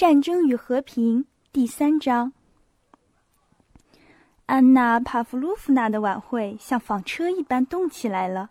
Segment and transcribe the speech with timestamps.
[0.00, 2.32] 战争与和平第三章。
[4.46, 8.48] 安娜·帕夫洛夫娜的晚会像纺车一般动起来了，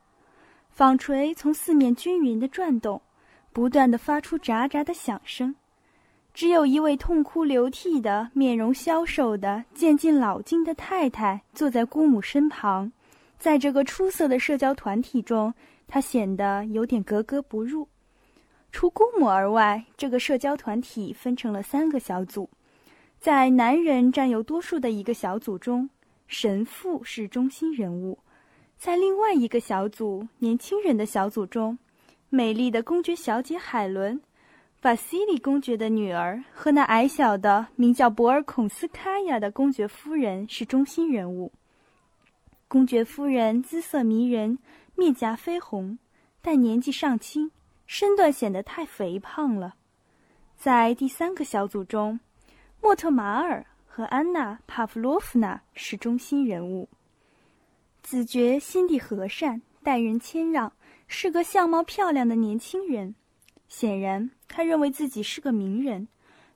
[0.70, 3.01] 纺锤从四面均匀的转动，
[3.51, 5.55] 不断的发出喳喳的响声。
[6.35, 12.91] 只有一位痛哭流涕的、面容消瘦的、渐近老境的太太坐在姑母身旁，
[13.39, 15.52] 在这个出色的社交团体中，
[15.88, 17.88] 她显得有点格格不入。
[18.71, 22.49] 除姑母而外，这个社交团体分成了三个小组。
[23.19, 25.89] 在男人占有多数的一个小组中，
[26.27, 28.18] 神父是中心人物；
[28.77, 31.77] 在另外一个小组，年轻人的小组中，
[32.30, 34.22] 美丽的公爵小姐海伦，
[34.83, 41.52] 瓦西里公爵的女儿和那矮小的名叫博尔孔斯卡娅的公爵夫人是中心人物。
[42.69, 44.59] 公爵夫人姿色迷人，
[44.95, 45.97] 面颊绯红，
[46.41, 47.52] 但年纪尚轻。
[47.92, 49.73] 身段显得太肥胖了。
[50.56, 52.20] 在第三个小组中，
[52.80, 56.88] 莫特马尔和安娜·帕夫洛夫娜是中心人物。
[58.03, 60.72] 子爵心地和善，待人谦让，
[61.08, 63.16] 是个相貌漂亮的年轻人。
[63.67, 66.08] 显然，他认为自己是个名人，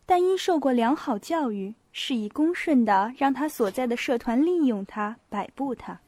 [0.06, 6.00] 但因受过良好教育，是以恭顺的让他所在的社团利用他、摆布他。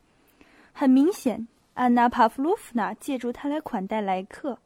[0.72, 4.60] 很明显，安娜·帕夫洛夫娜借助他来款待来客。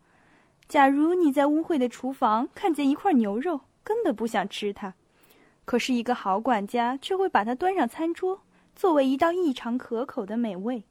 [0.69, 4.93] 假如你在污秽的厨房看见一块牛肉，根本不想吃它，
[5.65, 8.39] 可是一个好管家却会把它端上餐桌，
[8.75, 10.83] 作为一道异常可口的美味。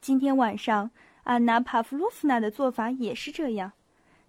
[0.00, 0.90] 今天晚上，
[1.24, 3.70] 安娜·帕夫洛夫娜的做法也是这样：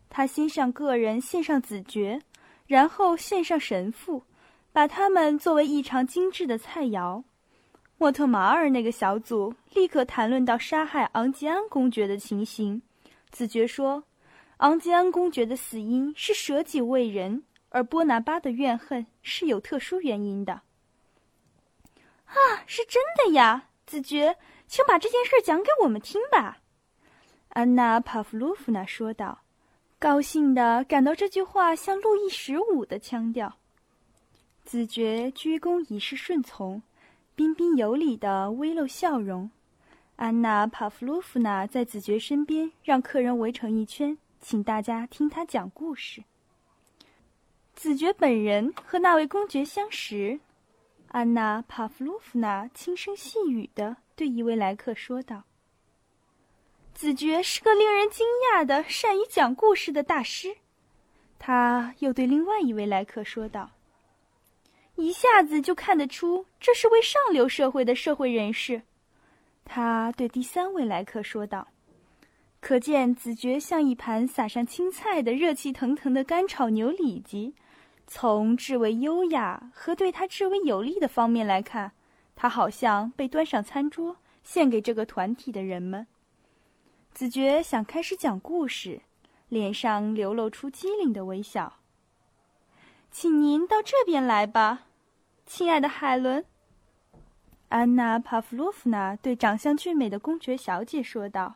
[0.10, 2.22] 她先向个人献上子爵，
[2.68, 4.22] 然后献上神父，
[4.74, 7.24] 把他们作为异常精致的菜肴。
[7.98, 12.82] 莫特马尔那个小组立刻谈论到杀害昂吉安公爵的情形，
[13.32, 14.04] 子爵说。
[14.62, 20.62] 昂吉安公爵的死因是舍己为人，而波拿巴的怨恨是有特殊原因的。
[22.26, 22.36] 啊，
[22.68, 24.38] 是真的呀，子爵，
[24.68, 26.60] 请把这件事讲给我们听吧。”
[27.50, 29.42] 安娜·帕夫洛夫娜说道，
[29.98, 33.56] 高兴的感到这句话像路易十五的腔调。
[34.64, 36.84] 子爵鞠躬以示顺从，
[37.36, 39.50] 彬彬有礼的微露笑容。
[40.18, 44.16] 安娜·帕夫洛夫娜在子爵身边，让客人围成一圈。
[44.42, 46.24] 请大家听他讲故事。
[47.76, 50.40] 子爵本人和那位公爵相识，
[51.10, 55.44] 安娜·帕夫洛夫娜轻声细语的对一位来客说道
[56.94, 60.58] ：“子爵是个令人惊讶的善于讲故事的大师。”
[61.38, 63.70] 他又对另外一位来客说道
[64.96, 68.82] ：“一下子就看得出这是位上流社会的社会人士。”
[69.64, 71.68] 他对第三位来客说道。
[72.62, 77.54] 可见子爵像一盘撒上青菜的热气腾腾的干炒牛里脊。
[78.08, 81.92] 从至为优雅和对他至为有利的方面来看，
[82.36, 86.06] 他好像被端上餐桌，献给这个团体的人们。
[87.14, 89.02] 子爵想开始讲故事，
[89.48, 91.78] 脸上流露出机灵的微笑。
[93.10, 94.88] 请您到这边来吧，
[95.46, 96.46] 亲爱的海伦。
[97.70, 101.56] 安娜·帕夫洛夫娜对长相俊美的公爵小姐说道。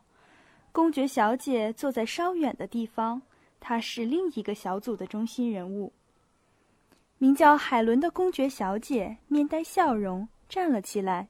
[0.76, 3.22] 公爵小姐坐在稍远的地方，
[3.58, 5.90] 她是另一个小组的中心人物。
[7.16, 11.28] 名叫海伦的公爵小姐面带笑容站了起来，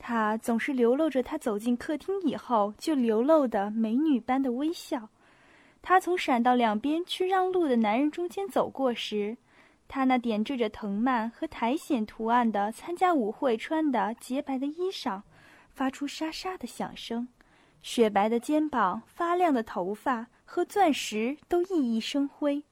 [0.00, 5.08] 她总是流露着她走进客厅以后就流露的美女般的微笑。
[5.80, 9.36] 她从闪到两边去让路的男人中间走过时，
[9.86, 15.22] 她那点缀着藤蔓和苔藓图案的参加舞会穿的洁白的衣裳，
[15.70, 17.28] 发出沙沙的响声。
[17.82, 22.62] 雪白的肩膀、发亮的头发和钻石都熠熠生辉。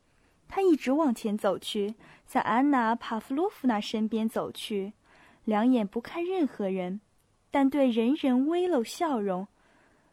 [0.48, 1.94] 他一直往前走去，
[2.26, 4.92] 在安娜·帕夫洛夫娜身边走去，
[5.44, 7.00] 两眼不看任何人，
[7.50, 9.46] 但对人人微露笑容，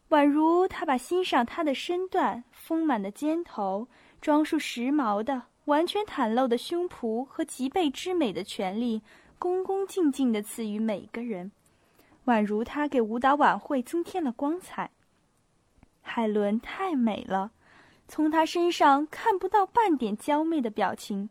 [0.09, 3.87] 宛如他把欣赏她的身段、丰满的肩头、
[4.21, 9.01] 装束时髦的、完全袒露的胸脯和脊背之美的权利，
[9.39, 11.51] 恭恭敬敬地赐予每个人。
[12.27, 14.91] 宛如她给舞蹈晚会增添了光彩。
[16.01, 17.51] 海伦太美了，
[18.07, 21.29] 从她身上看不到半点娇媚的表情，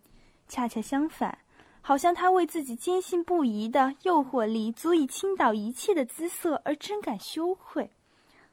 [0.49, 1.39] 恰恰相反，
[1.81, 7.91] 好像她为自己坚信不疑的诱惑力足以倾倒一切的姿色而真感羞愧，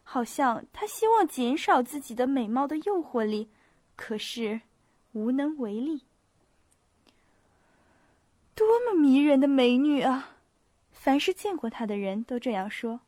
[0.03, 3.49] 好像她希望减少自己的美貌的诱惑力，
[3.95, 4.61] 可是
[5.11, 6.03] 无能为力。
[8.55, 10.32] 多么迷人的美女啊！
[11.03, 13.01] 凡是见过他的人都这样说。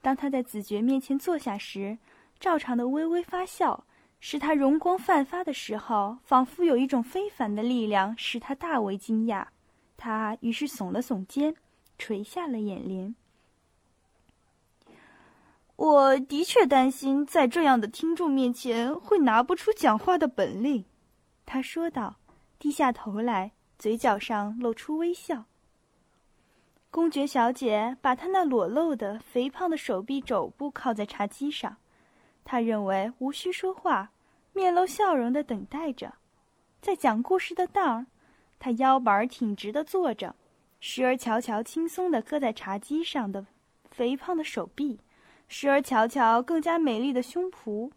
[0.00, 1.98] 当他在子爵面前坐下时，
[2.40, 3.84] 照常的微微发笑，
[4.20, 9.48] 使他容光焕发的时候，仿佛有一种非凡的力量使他大为惊讶。
[9.98, 11.54] 他于是耸了耸肩，
[11.98, 13.14] 垂下了眼帘。
[15.76, 20.86] 我的确担心在这样的听众面前会拿不出讲话的本领，
[21.44, 22.16] 他说道，
[22.58, 25.44] 低下头来，嘴角上露出微笑。
[26.96, 31.76] 公爵小姐把她那裸露的、肥胖的手臂肘部靠在茶几上，
[32.42, 34.12] 她认为无需说话，
[34.54, 36.14] 面露笑容的等待着。
[36.80, 38.06] 在讲故事的当儿，
[38.58, 40.34] 她腰板挺直的坐着，
[40.80, 43.44] 时而瞧瞧轻松地搁在茶几上的
[43.90, 44.98] 肥胖的手臂，
[45.48, 47.90] 时而瞧瞧更加美丽的胸脯，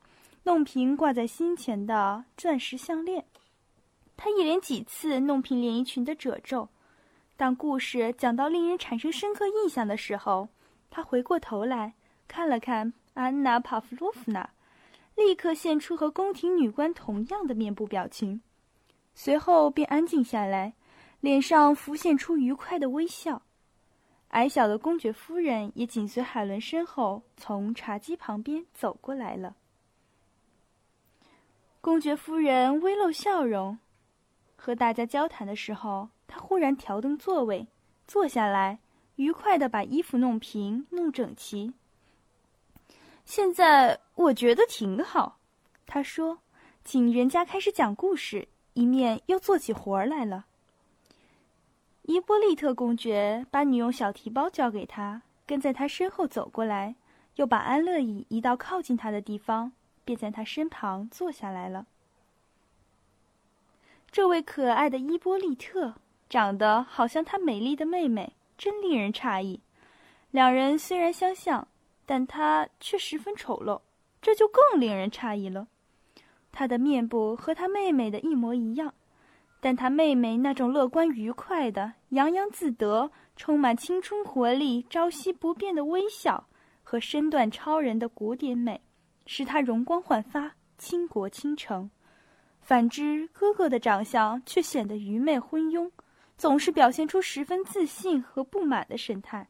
[0.43, 3.23] 弄平挂在心前的钻石项链。
[4.17, 6.67] 她一连几次弄平连衣裙的褶皱。
[7.39, 10.49] 当故事讲到令人产生深刻印象的时候，
[10.89, 11.93] 他回过头来
[12.27, 14.49] 看了看安娜·帕夫洛夫娜，
[15.15, 18.41] 立刻现出和宫廷女官同样的面部表情，
[19.15, 20.73] 随后便安静下来，
[21.21, 23.41] 脸上浮现出愉快的微笑。
[24.31, 29.55] 矮小的公爵夫人也紧随海伦身后，从茶几旁边走过来了。
[31.79, 33.79] 公爵夫人微露笑容，
[34.57, 36.09] 和大家交谈的时候。
[36.29, 37.67] 他忽然调动座位，
[38.07, 38.77] 坐下来，
[39.15, 41.73] 愉快地把衣服弄平、弄整齐。
[43.25, 45.39] 现在我觉得挺好，
[45.87, 46.37] 他说，
[46.85, 50.45] 请人家开始讲故事，一面又做起活儿来了。
[52.03, 56.95] 伊波利特公爵把女佣小提包交给他，跟在他身后走过来，
[57.35, 59.71] 又把安乐椅移到靠近他的地方，
[60.05, 61.87] 便在他身旁坐下来了。
[64.11, 65.95] 这位可爱的伊波利特。
[66.29, 69.59] 长得好像她美丽的妹妹，真令人诧异。
[70.31, 71.67] 两人虽然相像，
[72.05, 73.81] 但她却十分丑陋，
[74.21, 75.67] 这就更令人诧异了。
[76.51, 78.93] 她的面部和她妹妹的一模一样，
[79.59, 86.47] 但她妹妹那种乐观愉快的、洋洋自得、充满青春活力、朝夕不变的微笑
[86.83, 88.79] 和身段超人的古典美，
[89.25, 91.89] 使她容光焕发、倾国倾城。
[92.61, 95.89] 反之，哥哥的长相却显得愚昧昏庸。
[96.39, 99.49] 总是表现出十分自信和不满的神态。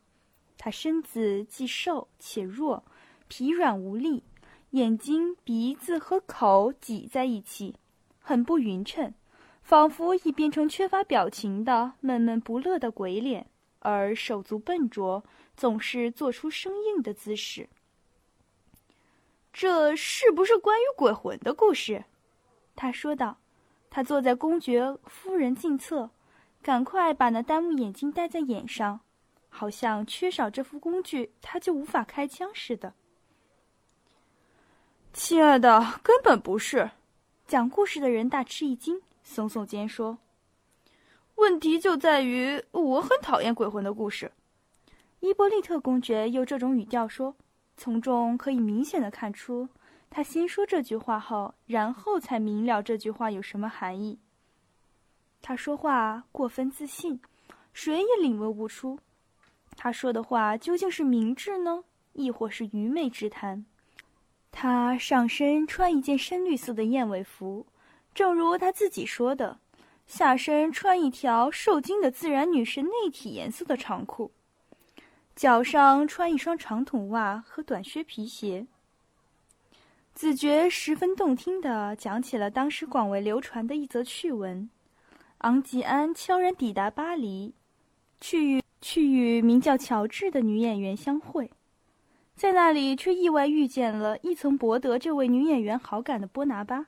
[0.58, 2.84] 他身子既瘦且弱，
[3.28, 4.24] 疲软无力，
[4.72, 7.76] 眼睛、鼻子和口挤在一起，
[8.20, 9.14] 很不匀称，
[9.62, 13.46] 仿佛已变成缺乏表情的闷闷不乐的鬼脸。
[13.82, 15.24] 而手足笨拙，
[15.56, 17.70] 总是做出生硬的姿势。
[19.54, 22.06] 这是不是关于鬼魂的故事？
[22.76, 23.38] 他说道。
[23.92, 26.10] 他坐在公爵夫人近侧。
[26.62, 29.00] 赶快把那单目眼镜戴在眼上，
[29.48, 32.94] 好像缺少这副工具，他就无法开枪似的。
[35.14, 36.92] 亲爱的，根本不是。
[37.48, 40.20] 讲故事的人大吃一惊，耸耸肩说
[41.36, 44.32] ：“问题就在于我很讨厌鬼魂的故事。”
[45.22, 47.36] 伊波利特公爵用这种语调说，
[47.76, 49.68] 从中可以明显的看出，
[50.10, 54.20] 他先说这句话后，然后才明了这句话有什么含义。
[55.42, 57.20] 他说话过分自信，
[57.74, 59.00] 谁也领悟不出，
[59.76, 61.84] 他说的话究竟是明智呢，
[62.14, 63.66] 亦或是愚昧之谈。
[64.52, 67.66] 他上身穿一件深绿色的燕尾服，
[68.14, 69.60] 正如他自己说的，
[70.08, 74.32] 下身穿一条受精的自然女神内体颜色的长裤，
[75.36, 78.66] 脚上穿一双长筒袜和短靴皮鞋。
[80.14, 84.70] 子爵十分动听地讲起了当时广为流传的一则趣闻。
[85.40, 87.54] 昂吉安悄然抵达巴黎，
[88.20, 91.50] 去与去与名叫乔治的女演员相会，
[92.36, 96.88] 在那里却意外遇见了一曾博得这位女演员好感的波拿巴。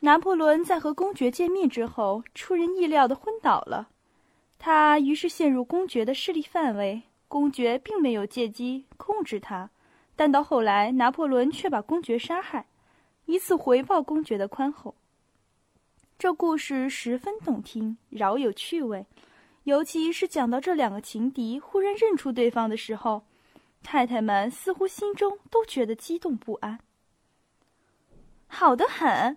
[0.00, 3.90] 拿破仑在和公爵见面之后，出人意料的昏倒了，
[4.58, 7.02] 他于是陷入公爵的势力范围。
[7.28, 9.70] 公爵并没有借机控制他，
[10.16, 12.66] 但到后来，拿破仑却把公爵杀害，
[13.26, 14.94] 以此回报公爵的宽厚。
[16.18, 19.04] 这故事十分动听，饶有趣味，
[19.64, 23.22] 尤其是讲到这两个情敌忽然认出对方的时候，
[23.82, 26.80] 太太们似乎心中都觉得激动不安。
[28.46, 29.36] 好的很，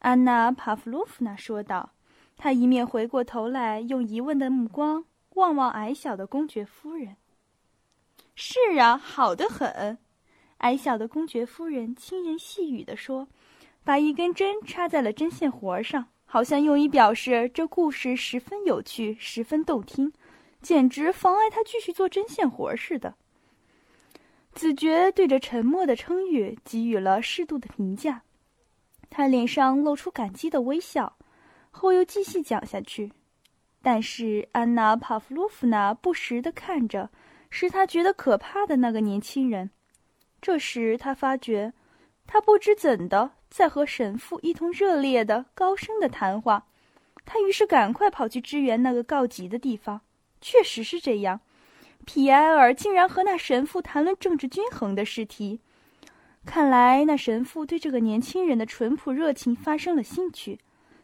[0.00, 1.92] 安娜·帕夫洛夫娜说道。
[2.36, 7.16] 她一面回过头来，用疑问的目光望望矮小的公爵夫人。
[8.34, 9.96] 是啊，好的很，
[10.58, 13.28] 矮小的公爵夫人轻言细语地说。
[13.90, 20.12] 把一根针插在了针线活上，好像用以表示这故事十分有趣、十分动听，
[20.62, 23.16] 简直妨碍他继续做针线活似的。
[24.52, 28.22] 子爵对着沉默的称誉给予了适度的评价，
[29.10, 31.16] 他脸上露出感激的微笑，
[31.72, 33.10] 后又继续讲下去。
[33.82, 37.10] 但是安娜·帕夫洛夫娜不时地看着
[37.50, 39.68] 使他觉得可怕的那个年轻人。
[40.40, 41.72] 这时他发觉，
[42.32, 46.64] 他不知怎的在和神父一同热烈的、高声的谈话。
[47.24, 50.00] 他于是赶快跑去支援那个告急的地方。
[50.40, 51.40] 确实是这样，
[52.06, 55.58] 皮埃尔竟然和那神父谈论政治均衡的试题。
[56.46, 60.60] 看来那神父对这个年轻人的淳朴热情发生了兴趣。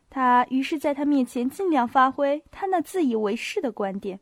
[0.09, 4.21] 他于是在他面前尽量发挥他那自以为是的观点。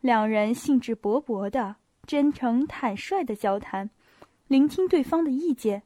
[0.00, 3.88] 两人兴致勃勃的、真诚坦率的交谈，
[4.48, 5.84] 聆听对方的意见，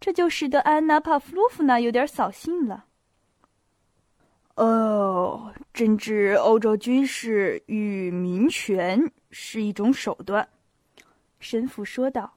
[0.00, 2.86] 这就使得安娜·帕夫洛夫娜有点扫兴了。
[4.56, 10.48] 哦，政治欧洲军事与民权是一种手段，
[11.38, 12.32] 神父说道。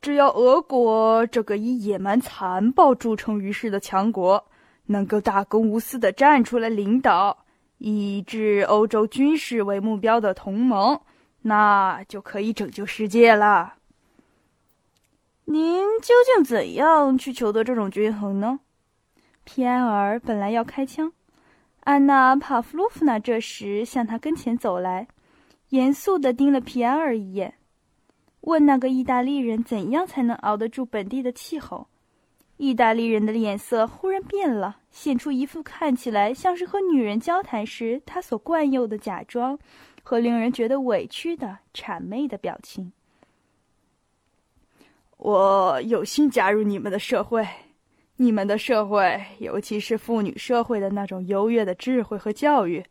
[0.00, 4.44] 只要俄国这个以野蛮残暴著称于世的强国
[4.84, 7.36] 能够大公无私的站出来领导
[7.78, 11.00] 以治欧洲军事为目标的同盟，
[11.42, 13.74] 那就可以拯救世界了。
[15.48, 18.58] 您究竟怎样去求得这种均衡呢？
[19.44, 21.12] 皮埃尔本来要开枪，
[21.84, 25.06] 安娜·帕夫洛夫娜这时向他跟前走来，
[25.68, 27.54] 严肃地盯了皮埃尔一眼。
[28.40, 31.86] 问那个意大利人怎样才能熬得住本地的气候？
[32.56, 39.56] 意大利人的脸色忽然变了，现出一副看起来像是和女人交谈时他所惯用的假装
[40.02, 42.90] 和令人觉得委屈的谄媚的表情。
[45.16, 47.46] 我有幸加入你们的社会，
[48.16, 52.84] 你们的社会，尤其是妇女社会的那种优越的智慧和教育，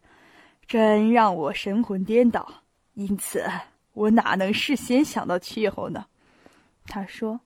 [0.68, 2.48] 真让我神魂颠倒。
[2.94, 3.44] 因此。
[3.94, 6.06] 我哪能事先想到气候呢？
[6.86, 7.40] 他说：“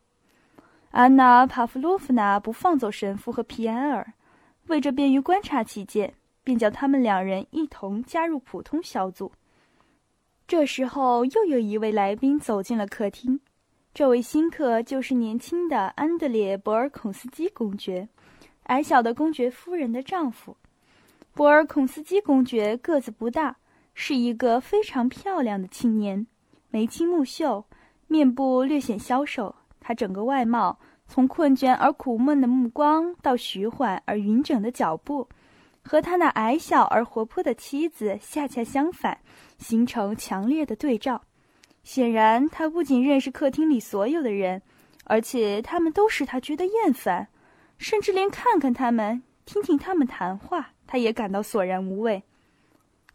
[0.89, 4.13] 安娜·帕夫洛夫娜不放走神父和皮埃尔，
[4.65, 6.12] 为着便于观察起见，
[6.43, 9.31] 便叫他们两人一同加入普通小组。”
[10.48, 13.39] 这时候，又有一位来宾走进了客厅。
[13.93, 18.08] 这位新客就是年轻的安德烈·博尔孔斯基公爵，
[18.63, 20.55] 矮小的公爵夫人的丈夫。
[21.34, 23.58] 博尔孔斯基公爵个子不大，
[23.93, 26.25] 是一个非常漂亮的青年。
[26.69, 27.65] 眉清目秀，
[28.08, 29.53] 面部略显消瘦。
[29.79, 35.27] 他整个外貌，从困倦而苦闷的目光到徐缓而匀整的脚步，
[35.81, 39.17] 和他那矮小而活泼的妻子恰恰相反，
[39.58, 41.22] 形成强烈的对照。
[41.83, 44.62] 显然，他不仅认识客厅里所有的人，
[45.05, 47.27] 而且他们都使他觉得厌烦，
[47.77, 52.21] 甚至连看看他们、听听他们谈话，他也感到索然无味。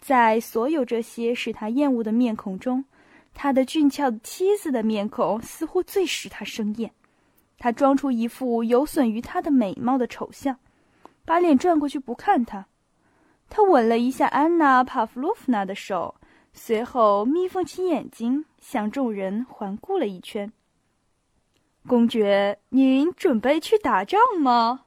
[0.00, 2.84] 在所有这些使他厌恶的面孔中，
[3.32, 6.90] 他的俊俏的妻子的面孔似乎最使他生厌，
[7.58, 10.58] 他装出一副有损于他的美貌的丑相，
[11.24, 12.66] 把脸转过去不看他。
[13.48, 16.14] 他吻了一下安娜·帕夫洛夫娜的手，
[16.56, 20.50] 随后眯缝起眼睛，向众人环顾了一圈。
[21.86, 24.86] 公爵，您准备去打仗吗？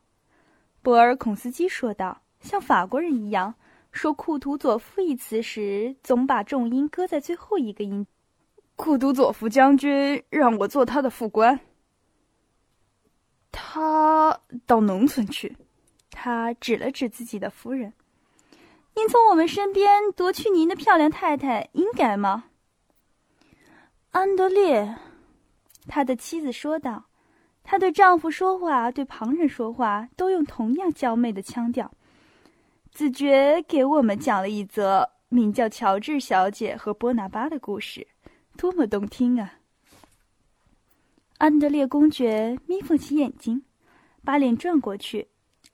[0.82, 3.54] 博尔孔斯基说道，像法国人一样，
[3.92, 8.08] 说“库图佐夫”一词时，总把重音搁在最后一个音。
[8.76, 11.60] 库图佐夫将军让我做他的副官。
[13.52, 15.56] 他到农村去，
[16.10, 17.92] 他指了指自己的夫人。
[18.98, 22.46] 您从我们身边夺去您的漂亮太太，应该吗？
[24.10, 24.96] 安德烈，
[25.88, 27.06] 他的妻子说道。
[27.64, 31.92] 她对丈夫说话，对旁人说话，都用同样娇媚的腔调。
[32.92, 38.08] 子爵给我们讲了一则名叫乔治小姐和波拿巴的故事。
[38.58, 39.60] 多么动听啊！
[41.38, 43.64] 安德烈公爵眯缝起眼睛，
[44.24, 45.28] 把脸转过去。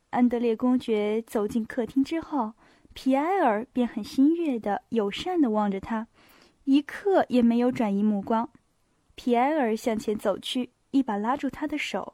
[0.10, 2.52] 安德烈公爵走进客厅之后，
[2.94, 6.08] 皮埃尔便很欣悦的、友善的望着他，
[6.64, 8.48] 一刻也没有转移目光。
[9.16, 12.14] 皮埃尔向前走去，一把拉住他的手。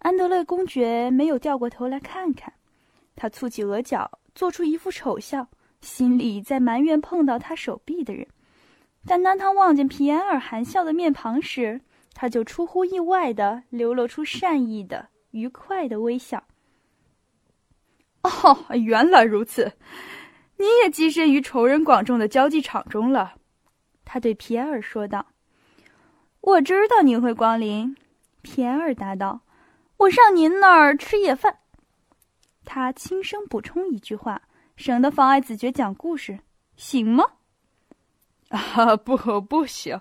[0.00, 2.52] 安德烈公爵没有掉过头来看看，
[3.14, 5.48] 他蹙起额角，做出一副丑笑，
[5.80, 8.26] 心里在埋怨碰到他手臂的人。
[9.06, 11.80] 但当他望见皮埃尔含笑的面庞时，
[12.12, 16.42] 他就出乎意外的流露出善意的、愉快的微笑。
[18.26, 19.72] 哦，原来如此，
[20.56, 23.34] 你也跻身于仇人广众的交际场中了，
[24.04, 25.26] 他对皮埃尔说道。
[26.40, 27.96] “我知道您会光临。”
[28.42, 29.40] 皮埃尔答道
[29.98, 31.58] ，“我上您那儿吃夜饭。”
[32.64, 34.42] 他轻声补充一句话，
[34.76, 36.38] 省得妨碍子爵讲故事，
[36.76, 37.24] 行吗？
[38.48, 40.00] 啊，不，不行！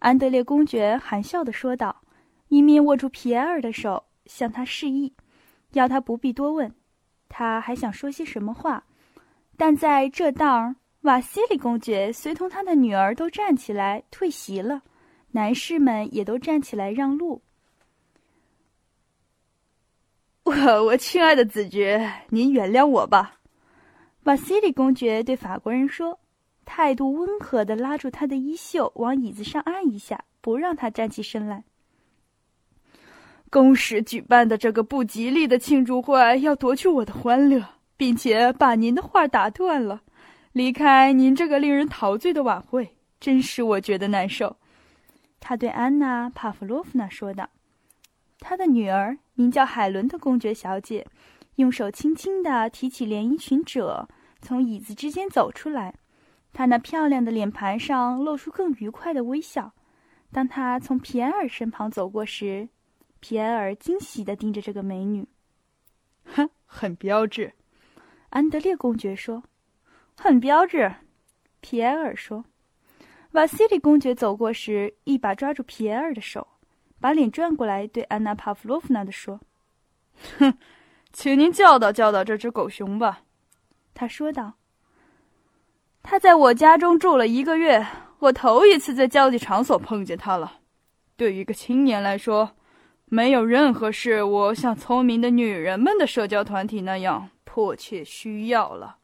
[0.00, 2.02] 安德烈公爵含笑的说道，
[2.48, 5.14] 一面握住皮埃尔的手，向他示意。
[5.72, 6.74] 要他不必多问。
[7.28, 8.84] 他还想说些什么话，
[9.56, 14.82] 但在这当儿，瓦西里公爵随同他的女儿都站起来退席了，
[15.32, 17.42] 男士们也都站起来让路。
[20.44, 20.52] 我
[20.86, 23.40] 我亲爱的子爵，您原谅我吧。
[24.24, 26.18] 瓦西里公爵对法国人说，
[26.64, 31.64] 态度温和的拉住他的衣袖，往椅子上按一下，不让他站起身来。
[33.50, 37.64] 公使举办的这个不吉利的庆祝会要夺去我的欢乐，
[37.96, 40.02] 并且把您的话打断了，
[40.52, 44.56] 离开您这个令人陶醉的晚会，真使我觉得难受。
[45.40, 47.48] 他对安娜·帕夫洛夫娜说道。
[48.40, 51.04] 他的女儿名叫海伦的公爵小姐，
[51.56, 54.08] 用手轻轻地提起连衣裙褶，
[54.40, 55.94] 从椅子之间走出来。
[56.52, 59.72] 她那漂亮的脸盘上露出更愉快的微笑。
[60.30, 62.68] 当她从皮埃尔身旁走过时，
[63.20, 65.26] 皮埃尔惊喜地盯着这个美女。
[66.24, 67.52] “哼，很标致。”
[68.30, 69.42] 安德烈公爵说。
[70.16, 70.92] “很标致。”
[71.60, 72.44] 皮埃尔说。
[73.32, 76.46] 瓦西里公爵走过时，一把抓住皮埃尔的手。
[77.00, 79.40] 把脸转过来，对安娜·帕夫洛夫娜的说
[80.38, 80.58] ：“哼，
[81.12, 83.22] 请您教导教导这只狗熊吧。”
[83.94, 84.54] 他说道。
[86.02, 87.86] “他在我家中住了一个月，
[88.18, 90.60] 我头一次在交际场所碰见他了。
[91.16, 92.56] 对于一个青年来说，
[93.10, 98.97] 没有任何事我像聪明的女人们的社交团体那样迫切需要了。”